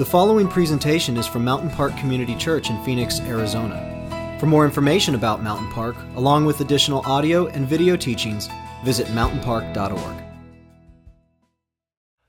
The 0.00 0.06
following 0.06 0.48
presentation 0.48 1.18
is 1.18 1.26
from 1.26 1.44
Mountain 1.44 1.68
Park 1.68 1.94
Community 1.98 2.34
Church 2.34 2.70
in 2.70 2.82
Phoenix, 2.84 3.20
Arizona. 3.20 4.38
For 4.40 4.46
more 4.46 4.64
information 4.64 5.14
about 5.14 5.42
Mountain 5.42 5.70
Park, 5.72 5.94
along 6.16 6.46
with 6.46 6.62
additional 6.62 7.02
audio 7.04 7.48
and 7.48 7.68
video 7.68 7.96
teachings, 7.96 8.48
visit 8.82 9.08
mountainpark.org. 9.08 10.24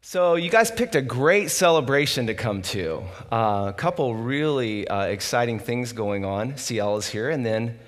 So, 0.02 0.36
you 0.36 0.50
guys 0.50 0.70
picked 0.70 0.96
a 0.96 1.02
great 1.02 1.50
celebration 1.50 2.28
to 2.28 2.34
come 2.34 2.62
to. 2.64 3.04
Uh, 3.32 3.68
a 3.70 3.74
couple 3.78 4.16
really 4.16 4.86
uh, 4.90 5.04
exciting 5.04 5.58
things 5.58 5.94
going 5.94 6.26
on. 6.26 6.58
CL 6.58 6.98
is 6.98 7.08
here, 7.08 7.30
and 7.30 7.46
then 7.46 7.80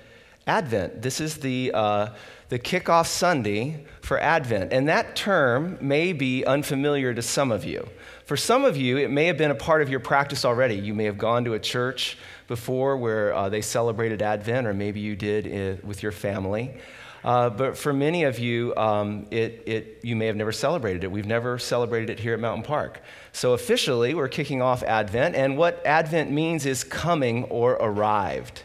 Advent. 0.46 1.02
This 1.02 1.20
is 1.20 1.36
the, 1.38 1.72
uh, 1.74 2.08
the 2.48 2.58
kickoff 2.58 3.06
Sunday 3.06 3.84
for 4.02 4.18
Advent. 4.18 4.72
And 4.72 4.88
that 4.88 5.16
term 5.16 5.76
may 5.80 6.12
be 6.12 6.44
unfamiliar 6.44 7.12
to 7.14 7.22
some 7.22 7.50
of 7.50 7.64
you. 7.64 7.86
For 8.24 8.38
some 8.38 8.64
of 8.64 8.78
you, 8.78 8.96
it 8.96 9.10
may 9.10 9.26
have 9.26 9.36
been 9.36 9.50
a 9.50 9.54
part 9.54 9.82
of 9.82 9.90
your 9.90 10.00
practice 10.00 10.46
already. 10.46 10.76
You 10.76 10.94
may 10.94 11.04
have 11.04 11.18
gone 11.18 11.44
to 11.44 11.52
a 11.52 11.58
church 11.58 12.16
before 12.48 12.96
where 12.96 13.34
uh, 13.34 13.50
they 13.50 13.60
celebrated 13.60 14.22
Advent, 14.22 14.66
or 14.66 14.72
maybe 14.72 15.00
you 15.00 15.14
did 15.14 15.46
it 15.46 15.84
with 15.84 16.02
your 16.02 16.12
family. 16.12 16.74
Uh, 17.22 17.50
but 17.50 17.76
for 17.76 17.92
many 17.92 18.24
of 18.24 18.38
you, 18.38 18.74
um, 18.76 19.26
it, 19.30 19.62
it, 19.66 20.00
you 20.02 20.16
may 20.16 20.26
have 20.26 20.36
never 20.36 20.52
celebrated 20.52 21.04
it. 21.04 21.12
We've 21.12 21.26
never 21.26 21.58
celebrated 21.58 22.08
it 22.08 22.18
here 22.18 22.32
at 22.32 22.40
Mountain 22.40 22.64
Park. 22.64 23.02
So 23.32 23.52
officially, 23.52 24.14
we're 24.14 24.28
kicking 24.28 24.62
off 24.62 24.82
Advent, 24.82 25.34
and 25.34 25.58
what 25.58 25.84
Advent 25.84 26.30
means 26.30 26.64
is 26.64 26.82
coming 26.82 27.44
or 27.44 27.72
arrived. 27.72 28.62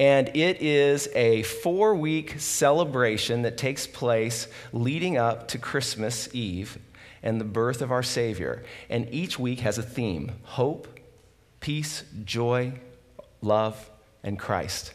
And 0.00 0.28
it 0.34 0.60
is 0.60 1.08
a 1.14 1.44
four 1.44 1.94
week 1.94 2.40
celebration 2.40 3.42
that 3.42 3.56
takes 3.56 3.86
place 3.86 4.48
leading 4.72 5.18
up 5.18 5.46
to 5.48 5.58
Christmas 5.58 6.28
Eve 6.32 6.78
and 7.22 7.40
the 7.40 7.44
birth 7.44 7.82
of 7.82 7.90
our 7.92 8.02
Savior. 8.02 8.64
And 8.88 9.08
each 9.12 9.38
week 9.38 9.60
has 9.60 9.78
a 9.78 9.82
theme 9.82 10.32
hope, 10.42 10.88
peace, 11.60 12.04
joy, 12.24 12.74
love, 13.40 13.90
and 14.22 14.38
Christ. 14.38 14.94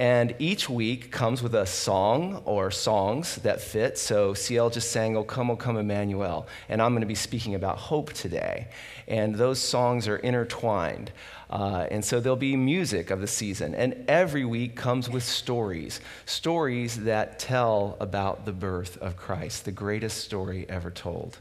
And 0.00 0.34
each 0.38 0.66
week 0.70 1.12
comes 1.12 1.42
with 1.42 1.54
a 1.54 1.66
song 1.66 2.40
or 2.46 2.70
songs 2.70 3.36
that 3.36 3.60
fit. 3.60 3.98
So 3.98 4.32
CL 4.32 4.70
just 4.70 4.90
sang, 4.90 5.14
O 5.14 5.22
Come, 5.22 5.50
O 5.50 5.56
Come, 5.56 5.76
Emmanuel. 5.76 6.46
And 6.70 6.80
I'm 6.80 6.92
going 6.92 7.02
to 7.02 7.06
be 7.06 7.14
speaking 7.14 7.54
about 7.54 7.76
hope 7.76 8.14
today. 8.14 8.68
And 9.06 9.34
those 9.34 9.58
songs 9.58 10.08
are 10.08 10.16
intertwined. 10.16 11.12
Uh, 11.50 11.86
and 11.90 12.02
so 12.02 12.18
there'll 12.18 12.36
be 12.36 12.56
music 12.56 13.10
of 13.10 13.20
the 13.20 13.26
season. 13.26 13.74
And 13.74 14.06
every 14.08 14.46
week 14.46 14.74
comes 14.74 15.10
with 15.10 15.22
stories 15.22 16.00
stories 16.24 17.04
that 17.04 17.38
tell 17.38 17.98
about 18.00 18.46
the 18.46 18.52
birth 18.52 18.96
of 19.02 19.16
Christ, 19.18 19.66
the 19.66 19.72
greatest 19.72 20.24
story 20.24 20.64
ever 20.70 20.90
told. 20.90 21.36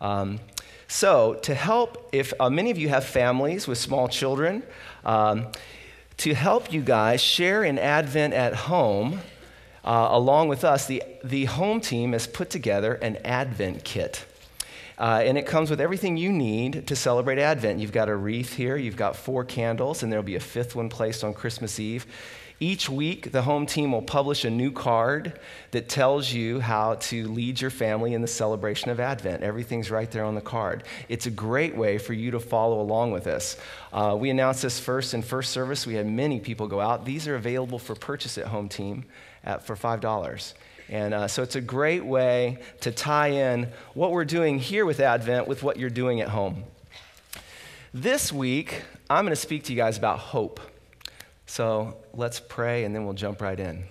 Um, 0.00 0.40
so, 0.88 1.34
to 1.42 1.54
help, 1.54 2.08
if 2.12 2.32
uh, 2.38 2.48
many 2.48 2.70
of 2.70 2.78
you 2.78 2.88
have 2.88 3.04
families 3.04 3.66
with 3.66 3.78
small 3.78 4.08
children, 4.08 4.62
um, 5.04 5.48
to 6.18 6.34
help 6.34 6.72
you 6.72 6.80
guys 6.80 7.20
share 7.20 7.64
in 7.64 7.78
Advent 7.78 8.34
at 8.34 8.54
home, 8.54 9.20
uh, 9.84 10.08
along 10.10 10.48
with 10.48 10.64
us, 10.64 10.86
the, 10.86 11.02
the 11.22 11.44
home 11.46 11.80
team 11.80 12.12
has 12.12 12.26
put 12.26 12.50
together 12.50 12.94
an 12.94 13.16
Advent 13.24 13.84
kit. 13.84 14.24
Uh, 14.98 15.22
and 15.24 15.36
it 15.36 15.46
comes 15.46 15.68
with 15.68 15.80
everything 15.80 16.16
you 16.16 16.32
need 16.32 16.86
to 16.86 16.96
celebrate 16.96 17.38
Advent. 17.38 17.80
You've 17.80 17.92
got 17.92 18.08
a 18.08 18.16
wreath 18.16 18.54
here, 18.54 18.76
you've 18.76 18.96
got 18.96 19.14
four 19.14 19.44
candles, 19.44 20.02
and 20.02 20.10
there'll 20.10 20.22
be 20.24 20.36
a 20.36 20.40
fifth 20.40 20.74
one 20.74 20.88
placed 20.88 21.22
on 21.22 21.34
Christmas 21.34 21.78
Eve. 21.78 22.06
Each 22.58 22.88
week, 22.88 23.32
the 23.32 23.42
home 23.42 23.66
team 23.66 23.92
will 23.92 24.00
publish 24.00 24.46
a 24.46 24.50
new 24.50 24.72
card 24.72 25.38
that 25.72 25.90
tells 25.90 26.32
you 26.32 26.58
how 26.58 26.94
to 26.94 27.28
lead 27.28 27.60
your 27.60 27.70
family 27.70 28.14
in 28.14 28.22
the 28.22 28.26
celebration 28.26 28.90
of 28.90 28.98
Advent. 28.98 29.42
Everything's 29.42 29.90
right 29.90 30.10
there 30.10 30.24
on 30.24 30.34
the 30.34 30.40
card. 30.40 30.84
It's 31.10 31.26
a 31.26 31.30
great 31.30 31.76
way 31.76 31.98
for 31.98 32.14
you 32.14 32.30
to 32.30 32.40
follow 32.40 32.80
along 32.80 33.12
with 33.12 33.26
us. 33.26 33.58
Uh, 33.92 34.16
we 34.18 34.30
announced 34.30 34.62
this 34.62 34.80
first 34.80 35.12
in 35.12 35.20
first 35.20 35.52
service. 35.52 35.86
We 35.86 35.94
had 35.94 36.06
many 36.06 36.40
people 36.40 36.66
go 36.66 36.80
out. 36.80 37.04
These 37.04 37.28
are 37.28 37.36
available 37.36 37.78
for 37.78 37.94
purchase 37.94 38.38
at 38.38 38.46
home 38.46 38.70
team 38.70 39.04
at, 39.44 39.66
for 39.66 39.76
$5. 39.76 40.54
And 40.88 41.12
uh, 41.12 41.28
so 41.28 41.42
it's 41.42 41.56
a 41.56 41.60
great 41.60 42.06
way 42.06 42.58
to 42.80 42.90
tie 42.90 43.28
in 43.28 43.68
what 43.92 44.12
we're 44.12 44.24
doing 44.24 44.58
here 44.58 44.86
with 44.86 45.00
Advent 45.00 45.46
with 45.46 45.62
what 45.62 45.76
you're 45.76 45.90
doing 45.90 46.22
at 46.22 46.28
home. 46.28 46.64
This 47.92 48.32
week, 48.32 48.82
I'm 49.10 49.26
going 49.26 49.32
to 49.32 49.36
speak 49.36 49.64
to 49.64 49.72
you 49.74 49.76
guys 49.76 49.98
about 49.98 50.20
hope. 50.20 50.58
So 51.46 51.96
let's 52.12 52.40
pray 52.40 52.84
and 52.84 52.94
then 52.94 53.04
we'll 53.04 53.14
jump 53.14 53.40
right 53.40 53.58
in. 53.58 53.84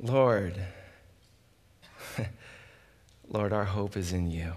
Lord, 0.00 0.60
Lord, 3.28 3.52
our 3.52 3.64
hope 3.64 3.96
is 3.96 4.12
in 4.12 4.30
you. 4.30 4.52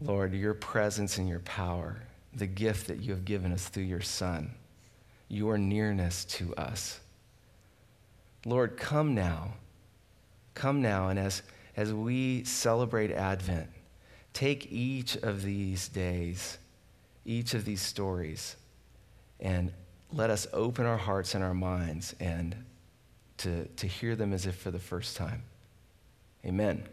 Lord, 0.00 0.32
your 0.32 0.54
presence 0.54 1.18
and 1.18 1.28
your 1.28 1.40
power, 1.40 2.00
the 2.32 2.46
gift 2.46 2.86
that 2.86 3.00
you 3.00 3.12
have 3.12 3.24
given 3.24 3.52
us 3.52 3.68
through 3.68 3.84
your 3.84 4.00
Son, 4.00 4.52
your 5.28 5.58
nearness 5.58 6.24
to 6.26 6.54
us. 6.54 7.00
Lord, 8.46 8.76
come 8.76 9.14
now. 9.14 9.54
Come 10.54 10.80
now, 10.80 11.08
and 11.08 11.18
as, 11.18 11.42
as 11.76 11.92
we 11.92 12.44
celebrate 12.44 13.10
Advent, 13.10 13.68
take 14.32 14.70
each 14.70 15.16
of 15.16 15.42
these 15.42 15.88
days 15.88 16.58
each 17.24 17.54
of 17.54 17.64
these 17.64 17.80
stories 17.80 18.56
and 19.40 19.72
let 20.12 20.30
us 20.30 20.46
open 20.52 20.86
our 20.86 20.96
hearts 20.96 21.34
and 21.34 21.42
our 21.42 21.54
minds 21.54 22.14
and 22.20 22.54
to, 23.38 23.66
to 23.76 23.86
hear 23.86 24.14
them 24.14 24.32
as 24.32 24.46
if 24.46 24.54
for 24.54 24.70
the 24.70 24.78
first 24.78 25.16
time. 25.16 25.42
Amen. 26.44 26.84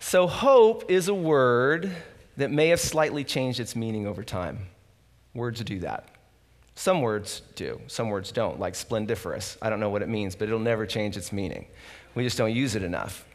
So, 0.00 0.26
hope 0.26 0.90
is 0.90 1.08
a 1.08 1.14
word 1.14 1.90
that 2.36 2.50
may 2.50 2.68
have 2.68 2.80
slightly 2.80 3.24
changed 3.24 3.58
its 3.58 3.74
meaning 3.74 4.06
over 4.06 4.22
time. 4.22 4.68
Words 5.34 5.62
do 5.64 5.80
that. 5.80 6.08
Some 6.74 7.02
words 7.02 7.42
do, 7.56 7.80
some 7.88 8.08
words 8.08 8.30
don't, 8.30 8.60
like 8.60 8.76
splendiferous. 8.76 9.58
I 9.60 9.68
don't 9.68 9.80
know 9.80 9.90
what 9.90 10.02
it 10.02 10.08
means, 10.08 10.36
but 10.36 10.46
it'll 10.46 10.60
never 10.60 10.86
change 10.86 11.16
its 11.16 11.32
meaning. 11.32 11.66
We 12.14 12.22
just 12.22 12.38
don't 12.38 12.54
use 12.54 12.76
it 12.76 12.84
enough. 12.84 13.26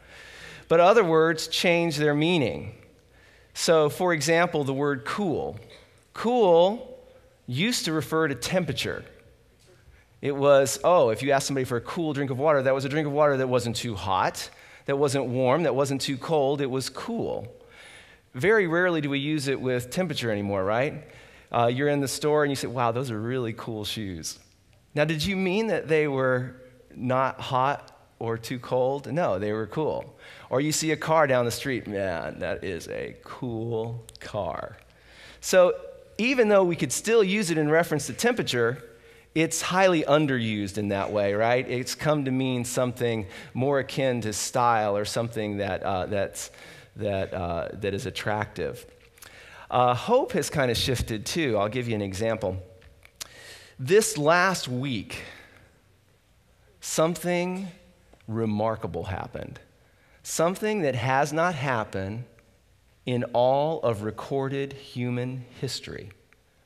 But 0.68 0.80
other 0.80 1.04
words 1.04 1.48
change 1.48 1.98
their 1.98 2.14
meaning. 2.14 2.74
So, 3.54 3.88
for 3.88 4.12
example, 4.12 4.64
the 4.64 4.74
word 4.74 5.04
cool. 5.04 5.58
Cool 6.12 6.98
used 7.46 7.84
to 7.86 7.92
refer 7.92 8.28
to 8.28 8.34
temperature. 8.34 9.04
It 10.20 10.34
was, 10.34 10.80
oh, 10.82 11.10
if 11.10 11.22
you 11.22 11.32
asked 11.32 11.46
somebody 11.46 11.64
for 11.64 11.76
a 11.76 11.80
cool 11.82 12.12
drink 12.12 12.30
of 12.30 12.38
water, 12.38 12.62
that 12.62 12.74
was 12.74 12.84
a 12.84 12.88
drink 12.88 13.06
of 13.06 13.12
water 13.12 13.36
that 13.36 13.48
wasn't 13.48 13.76
too 13.76 13.94
hot, 13.94 14.48
that 14.86 14.96
wasn't 14.96 15.26
warm, 15.26 15.62
that 15.64 15.74
wasn't 15.74 16.00
too 16.00 16.16
cold, 16.16 16.60
it 16.60 16.70
was 16.70 16.88
cool. 16.88 17.46
Very 18.34 18.66
rarely 18.66 19.00
do 19.00 19.10
we 19.10 19.18
use 19.18 19.48
it 19.48 19.60
with 19.60 19.90
temperature 19.90 20.30
anymore, 20.30 20.64
right? 20.64 21.04
Uh, 21.52 21.66
you're 21.66 21.88
in 21.88 22.00
the 22.00 22.08
store 22.08 22.42
and 22.42 22.50
you 22.50 22.56
say, 22.56 22.66
wow, 22.66 22.90
those 22.90 23.10
are 23.10 23.20
really 23.20 23.52
cool 23.52 23.84
shoes. 23.84 24.38
Now, 24.94 25.04
did 25.04 25.24
you 25.24 25.36
mean 25.36 25.68
that 25.68 25.88
they 25.88 26.08
were 26.08 26.56
not 26.94 27.40
hot 27.40 27.93
or 28.18 28.38
too 28.38 28.58
cold? 28.58 29.12
No, 29.12 29.38
they 29.38 29.52
were 29.52 29.66
cool. 29.66 30.16
Or 30.50 30.60
you 30.60 30.72
see 30.72 30.92
a 30.92 30.96
car 30.96 31.26
down 31.26 31.44
the 31.44 31.50
street, 31.50 31.86
man, 31.86 32.38
that 32.38 32.64
is 32.64 32.88
a 32.88 33.16
cool 33.24 34.04
car. 34.20 34.76
So 35.40 35.74
even 36.18 36.48
though 36.48 36.64
we 36.64 36.76
could 36.76 36.92
still 36.92 37.24
use 37.24 37.50
it 37.50 37.58
in 37.58 37.68
reference 37.70 38.06
to 38.06 38.12
temperature, 38.12 38.82
it's 39.34 39.60
highly 39.60 40.02
underused 40.04 40.78
in 40.78 40.88
that 40.88 41.12
way, 41.12 41.34
right? 41.34 41.68
It's 41.68 41.94
come 41.94 42.24
to 42.24 42.30
mean 42.30 42.64
something 42.64 43.26
more 43.52 43.80
akin 43.80 44.20
to 44.22 44.32
style 44.32 44.96
or 44.96 45.04
something 45.04 45.56
that, 45.56 45.82
uh, 45.82 46.06
that's, 46.06 46.50
that, 46.96 47.34
uh, 47.34 47.68
that 47.72 47.94
is 47.94 48.06
attractive. 48.06 48.86
Uh, 49.70 49.92
hope 49.94 50.32
has 50.32 50.50
kind 50.50 50.70
of 50.70 50.76
shifted 50.76 51.26
too. 51.26 51.58
I'll 51.58 51.68
give 51.68 51.88
you 51.88 51.96
an 51.96 52.02
example. 52.02 52.62
This 53.76 54.16
last 54.16 54.68
week, 54.68 55.22
something 56.80 57.66
remarkable 58.26 59.04
happened. 59.04 59.60
Something 60.22 60.82
that 60.82 60.94
has 60.94 61.32
not 61.32 61.54
happened 61.54 62.24
in 63.06 63.24
all 63.32 63.80
of 63.82 64.02
recorded 64.02 64.72
human 64.72 65.44
history. 65.60 66.10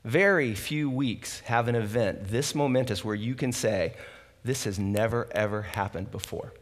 Very 0.05 0.55
few 0.55 0.89
weeks 0.89 1.41
have 1.41 1.67
an 1.67 1.75
event 1.75 2.29
this 2.29 2.55
momentous 2.55 3.03
where 3.03 3.15
you 3.15 3.35
can 3.35 3.51
say, 3.51 3.93
This 4.43 4.63
has 4.63 4.79
never, 4.79 5.27
ever 5.31 5.61
happened 5.61 6.11
before. 6.11 6.53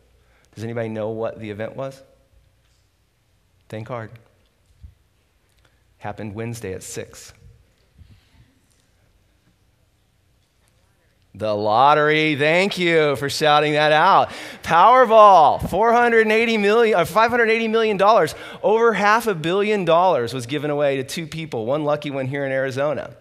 Does 0.55 0.63
anybody 0.63 0.89
know 0.89 1.09
what 1.09 1.39
the 1.39 1.51
event 1.51 1.75
was? 1.75 2.01
Think 3.69 3.89
hard. 3.89 4.11
Happened 5.99 6.33
Wednesday 6.33 6.73
at 6.73 6.81
6. 6.81 7.33
The 11.35 11.53
lottery, 11.53 12.35
thank 12.35 12.79
you 12.79 13.15
for 13.17 13.29
shouting 13.29 13.73
that 13.73 13.91
out. 13.91 14.31
Powerball, 14.63 15.69
480 15.69 16.57
million, 16.57 16.97
uh, 16.97 17.03
$580 17.03 17.69
million. 17.69 18.01
Over 18.63 18.93
half 18.93 19.27
a 19.27 19.35
billion 19.35 19.85
dollars 19.85 20.33
was 20.33 20.47
given 20.47 20.71
away 20.71 20.97
to 20.97 21.03
two 21.03 21.27
people, 21.27 21.65
one 21.65 21.83
lucky 21.83 22.09
one 22.09 22.25
here 22.25 22.45
in 22.45 22.51
Arizona. 22.51 23.15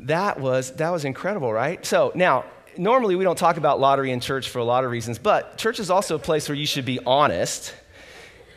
That 0.00 0.40
was, 0.40 0.72
that 0.72 0.90
was 0.90 1.04
incredible, 1.06 1.52
right? 1.52 1.84
So 1.86 2.12
now, 2.14 2.44
normally 2.76 3.16
we 3.16 3.24
don't 3.24 3.38
talk 3.38 3.56
about 3.56 3.80
lottery 3.80 4.10
in 4.10 4.20
church 4.20 4.50
for 4.50 4.58
a 4.58 4.64
lot 4.64 4.84
of 4.84 4.90
reasons, 4.90 5.18
but 5.18 5.56
church 5.56 5.80
is 5.80 5.90
also 5.90 6.16
a 6.16 6.18
place 6.18 6.48
where 6.48 6.56
you 6.56 6.66
should 6.66 6.84
be 6.84 6.98
honest 7.06 7.74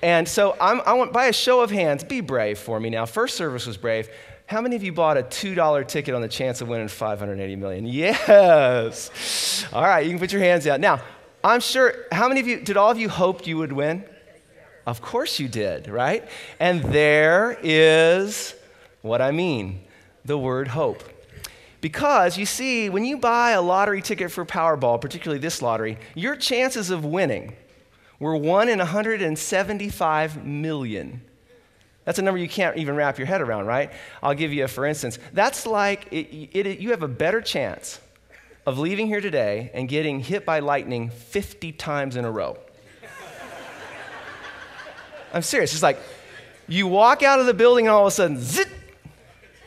And 0.05 0.29
so 0.29 0.55
I'm, 0.61 0.81
I 0.85 0.93
want, 0.93 1.13
by 1.13 1.25
a 1.25 1.33
show 1.33 1.61
of 1.61 1.71
hands, 1.71 2.03
be 2.03 2.21
brave 2.21 2.59
for 2.59 2.79
me 2.79 2.91
now. 2.91 3.07
First 3.07 3.35
service 3.35 3.65
was 3.65 3.75
brave. 3.75 4.07
How 4.45 4.61
many 4.61 4.75
of 4.75 4.83
you 4.83 4.93
bought 4.93 5.17
a 5.17 5.23
$2 5.23 5.87
ticket 5.87 6.13
on 6.13 6.21
the 6.21 6.27
chance 6.27 6.61
of 6.61 6.67
winning 6.67 6.89
580 6.89 7.55
million? 7.55 7.87
Yes. 7.87 9.65
All 9.73 9.81
right, 9.81 10.05
you 10.05 10.11
can 10.11 10.19
put 10.19 10.31
your 10.31 10.43
hands 10.43 10.67
out. 10.67 10.79
Now, 10.79 11.01
I'm 11.43 11.59
sure, 11.59 12.05
how 12.11 12.27
many 12.27 12.39
of 12.39 12.45
you, 12.45 12.59
did 12.59 12.77
all 12.77 12.91
of 12.91 12.99
you 12.99 13.09
hope 13.09 13.47
you 13.47 13.57
would 13.57 13.73
win? 13.73 14.03
Of 14.85 15.01
course 15.01 15.39
you 15.39 15.47
did, 15.47 15.87
right? 15.87 16.23
And 16.59 16.83
there 16.83 17.57
is 17.63 18.53
what 19.01 19.23
I 19.23 19.31
mean 19.31 19.87
the 20.23 20.37
word 20.37 20.67
hope. 20.67 21.03
Because 21.81 22.37
you 22.37 22.45
see, 22.45 22.91
when 22.91 23.05
you 23.05 23.17
buy 23.17 23.51
a 23.51 23.61
lottery 23.63 24.03
ticket 24.03 24.31
for 24.31 24.45
Powerball, 24.45 25.01
particularly 25.01 25.39
this 25.39 25.63
lottery, 25.63 25.97
your 26.13 26.35
chances 26.35 26.91
of 26.91 27.03
winning 27.03 27.55
were 28.25 28.35
1 28.35 28.69
in 28.69 28.79
175 28.79 30.45
million. 30.45 31.21
That's 32.05 32.17
a 32.17 32.23
number 32.23 32.39
you 32.39 32.49
can't 32.49 32.75
even 32.75 32.95
wrap 32.95 33.19
your 33.19 33.27
head 33.27 33.39
around, 33.39 33.67
right? 33.67 33.91
I'll 34.23 34.33
give 34.33 34.51
you 34.51 34.63
a 34.63 34.67
for 34.67 34.87
instance. 34.87 35.19
That's 35.31 35.67
like 35.67 36.11
it, 36.11 36.33
it, 36.53 36.65
it, 36.65 36.79
you 36.79 36.89
have 36.89 37.03
a 37.03 37.07
better 37.07 37.39
chance 37.39 37.99
of 38.65 38.79
leaving 38.79 39.05
here 39.05 39.21
today 39.21 39.69
and 39.75 39.87
getting 39.87 40.21
hit 40.21 40.43
by 40.43 40.57
lightning 40.57 41.11
50 41.11 41.71
times 41.73 42.15
in 42.15 42.25
a 42.25 42.31
row. 42.31 42.57
I'm 45.31 45.43
serious. 45.43 45.73
It's 45.73 45.83
like 45.83 45.99
you 46.67 46.87
walk 46.87 47.21
out 47.21 47.39
of 47.39 47.45
the 47.45 47.53
building 47.53 47.85
and 47.85 47.93
all 47.93 48.07
of 48.07 48.07
a 48.07 48.11
sudden, 48.11 48.41
zit, 48.41 48.69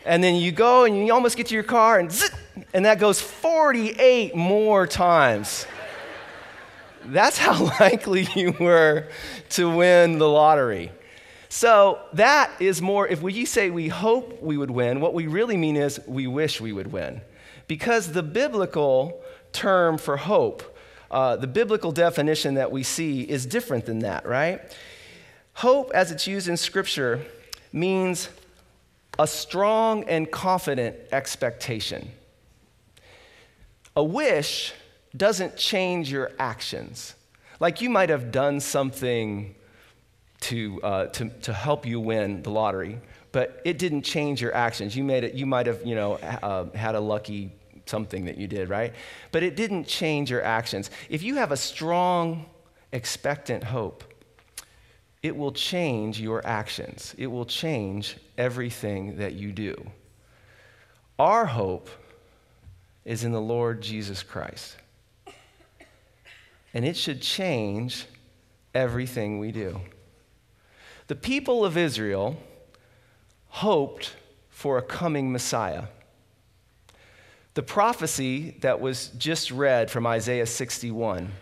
and 0.05 0.25
then 0.25 0.35
you 0.35 0.51
go 0.51 0.85
and 0.85 1.07
you 1.07 1.15
almost 1.15 1.37
get 1.37 1.47
to 1.47 1.55
your 1.55 1.63
car 1.63 2.01
and 2.01 2.11
zit, 2.11 2.33
and 2.75 2.87
that 2.87 2.99
goes 2.99 3.21
48 3.21 4.35
more 4.35 4.85
times. 4.85 5.65
That's 7.13 7.39
how 7.39 7.65
likely 7.81 8.29
you 8.35 8.53
were 8.53 9.09
to 9.51 9.75
win 9.75 10.19
the 10.19 10.29
lottery. 10.29 10.93
So 11.49 12.01
that 12.13 12.51
is 12.61 12.83
more, 12.83 13.09
if 13.09 13.23
we 13.23 13.45
say 13.47 13.71
we 13.71 13.89
hope 13.89 14.43
we 14.43 14.59
would 14.59 14.71
win, 14.71 15.01
what 15.01 15.15
we 15.15 15.27
really 15.27 15.57
mean 15.57 15.77
is 15.77 15.99
we 16.07 16.27
wish 16.27 16.61
we 16.61 16.73
would 16.73 16.93
win. 16.93 17.23
Because 17.67 18.13
the 18.13 18.23
biblical 18.23 19.23
term 19.53 19.97
for 19.97 20.19
hope, 20.19 20.77
uh, 21.11 21.37
the 21.37 21.47
biblical 21.47 21.91
definition 21.91 22.55
that 22.55 22.71
we 22.71 22.83
see 22.83 23.23
is 23.23 23.47
different 23.47 23.87
than 23.87 24.01
that, 24.01 24.27
right? 24.27 24.61
Hope, 25.55 25.91
as 25.95 26.13
it's 26.13 26.27
used 26.27 26.49
in 26.49 26.57
Scripture, 26.57 27.25
means 27.73 28.29
a 29.19 29.27
strong 29.27 30.05
and 30.05 30.31
confident 30.31 30.97
expectation. 31.13 32.11
A 33.97 34.05
wish 34.05 34.75
doesn't 35.17 35.57
change 35.57 36.11
your 36.11 36.33
actions. 36.39 37.15
Like 37.61 37.81
you 37.81 37.91
might 37.91 38.11
have 38.11 38.31
done 38.31 38.61
something 38.61 39.55
to, 40.41 40.81
uh, 40.83 41.07
to, 41.07 41.29
to 41.29 41.53
help 41.53 41.87
you 41.87 42.01
win 42.01 42.43
the 42.43 42.51
lottery, 42.51 43.01
but 43.33 43.61
it 43.65 43.79
didn't 43.79 44.03
change 44.03 44.41
your 44.41 44.55
actions. 44.55 44.97
You, 44.97 45.05
made 45.05 45.25
it, 45.25 45.35
you 45.35 45.47
might 45.47 45.67
have 45.67 45.85
you 45.85 45.95
know, 45.95 46.15
uh, 46.15 46.71
had 46.77 46.95
a 46.95 47.01
lucky 47.01 47.53
something 47.87 48.27
that 48.27 48.37
you 48.37 48.47
did, 48.47 48.69
right? 48.69 48.93
But 49.33 49.43
it 49.43 49.57
didn't 49.57 49.85
change 49.85 50.31
your 50.31 50.43
actions. 50.43 50.91
If 51.09 51.23
you 51.23 51.37
have 51.37 51.53
a 51.53 51.57
strong, 51.57 52.47
expectant 52.93 53.65
hope, 53.65 54.05
it 55.23 55.37
will 55.37 55.53
change 55.53 56.21
your 56.21 56.47
actions. 56.47 57.15
It 57.19 57.27
will 57.27 57.45
change 57.45 58.17
everything 58.37 59.17
that 59.19 59.35
you 59.35 59.53
do. 59.53 59.91
Our 61.19 61.47
hope 61.47 61.89
is 63.05 63.25
in 63.25 63.33
the 63.33 63.41
Lord 63.41 63.81
Jesus 63.81 64.23
Christ. 64.23 64.77
And 66.75 66.85
it 66.85 66.97
should 66.97 67.23
change 67.23 68.07
everything 68.75 69.39
we 69.39 69.53
do. 69.53 69.81
The 71.07 71.17
people 71.17 71.65
of 71.65 71.77
Israel 71.77 72.37
hoped 73.49 74.15
for 74.51 74.79
a 74.79 74.83
coming 74.83 75.33
Messiah. 75.33 75.85
The 77.55 77.63
prophecy 77.63 78.57
that 78.61 78.81
was 78.81 79.09
just 79.19 79.51
read 79.51 79.91
from 79.91 80.07
Isaiah 80.07 80.47
61 80.47 81.33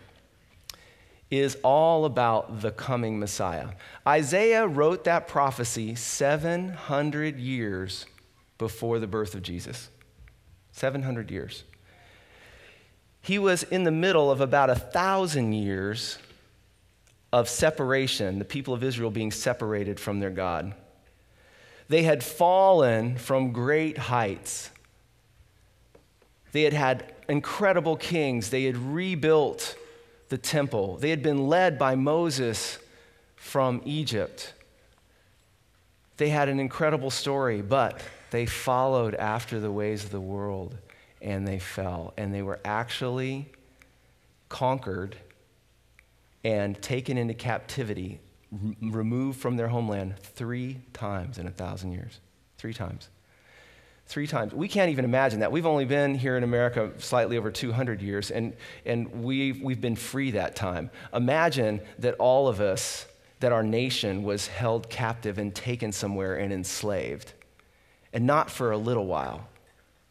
is 1.30 1.56
all 1.62 2.04
about 2.04 2.60
the 2.60 2.70
coming 2.70 3.18
Messiah. 3.18 3.70
Isaiah 4.06 4.66
wrote 4.66 5.04
that 5.04 5.26
prophecy 5.26 5.94
700 5.94 7.38
years 7.38 8.06
before 8.58 8.98
the 8.98 9.06
birth 9.06 9.34
of 9.34 9.42
Jesus. 9.42 9.90
700 10.72 11.30
years. 11.30 11.64
He 13.26 13.40
was 13.40 13.64
in 13.64 13.82
the 13.82 13.90
middle 13.90 14.30
of 14.30 14.40
about 14.40 14.70
a 14.70 14.76
thousand 14.76 15.52
years 15.52 16.16
of 17.32 17.48
separation, 17.48 18.38
the 18.38 18.44
people 18.44 18.72
of 18.72 18.84
Israel 18.84 19.10
being 19.10 19.32
separated 19.32 19.98
from 19.98 20.20
their 20.20 20.30
God. 20.30 20.74
They 21.88 22.04
had 22.04 22.22
fallen 22.22 23.16
from 23.16 23.50
great 23.50 23.98
heights. 23.98 24.70
They 26.52 26.62
had 26.62 26.72
had 26.72 27.14
incredible 27.28 27.96
kings. 27.96 28.50
They 28.50 28.62
had 28.62 28.76
rebuilt 28.76 29.74
the 30.28 30.38
temple. 30.38 30.96
They 30.96 31.10
had 31.10 31.24
been 31.24 31.48
led 31.48 31.80
by 31.80 31.96
Moses 31.96 32.78
from 33.34 33.82
Egypt. 33.84 34.54
They 36.16 36.28
had 36.28 36.48
an 36.48 36.60
incredible 36.60 37.10
story, 37.10 37.60
but 37.60 38.00
they 38.30 38.46
followed 38.46 39.16
after 39.16 39.58
the 39.58 39.72
ways 39.72 40.04
of 40.04 40.12
the 40.12 40.20
world 40.20 40.76
and 41.20 41.46
they 41.46 41.58
fell. 41.58 42.14
And 42.16 42.34
they 42.34 42.42
were 42.42 42.60
actually 42.64 43.50
conquered 44.48 45.16
and 46.44 46.80
taken 46.80 47.18
into 47.18 47.34
captivity, 47.34 48.20
r- 48.52 48.74
removed 48.80 49.40
from 49.40 49.56
their 49.56 49.68
homeland 49.68 50.16
three 50.18 50.78
times 50.92 51.38
in 51.38 51.46
a 51.46 51.50
thousand 51.50 51.92
years. 51.92 52.20
Three 52.58 52.74
times. 52.74 53.08
Three 54.06 54.28
times. 54.28 54.54
We 54.54 54.68
can't 54.68 54.90
even 54.90 55.04
imagine 55.04 55.40
that. 55.40 55.50
We've 55.50 55.66
only 55.66 55.84
been 55.84 56.14
here 56.14 56.36
in 56.36 56.44
America 56.44 56.92
slightly 56.98 57.36
over 57.36 57.50
200 57.50 58.00
years, 58.00 58.30
and, 58.30 58.54
and 58.84 59.24
we've, 59.24 59.60
we've 59.60 59.80
been 59.80 59.96
free 59.96 60.30
that 60.32 60.54
time. 60.54 60.90
Imagine 61.12 61.80
that 61.98 62.14
all 62.14 62.46
of 62.46 62.60
us, 62.60 63.06
that 63.40 63.50
our 63.50 63.64
nation 63.64 64.22
was 64.22 64.46
held 64.46 64.88
captive 64.88 65.38
and 65.38 65.52
taken 65.52 65.90
somewhere 65.90 66.36
and 66.36 66.52
enslaved. 66.52 67.32
And 68.12 68.24
not 68.24 68.48
for 68.48 68.70
a 68.70 68.78
little 68.78 69.06
while, 69.06 69.48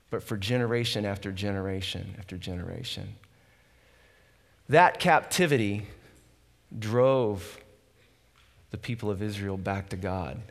but 0.09 0.23
for 0.23 0.37
generation 0.37 1.05
after 1.05 1.31
generation 1.31 2.15
after 2.17 2.37
generation. 2.37 3.15
That 4.69 4.99
captivity 4.99 5.87
drove 6.77 7.59
the 8.71 8.77
people 8.77 9.09
of 9.09 9.21
Israel 9.21 9.57
back 9.57 9.89
to 9.89 9.95
God. 9.95 10.41